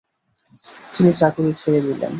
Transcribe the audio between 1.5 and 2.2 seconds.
ছেড়ে দিলেন।